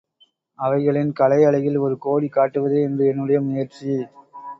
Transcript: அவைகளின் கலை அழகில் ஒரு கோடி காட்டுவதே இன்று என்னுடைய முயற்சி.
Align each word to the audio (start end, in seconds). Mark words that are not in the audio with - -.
அவைகளின் 0.59 1.11
கலை 1.13 1.37
அழகில் 1.43 1.77
ஒரு 1.77 1.97
கோடி 1.97 2.29
காட்டுவதே 2.31 2.79
இன்று 2.83 3.05
என்னுடைய 3.05 3.41
முயற்சி. 3.41 3.91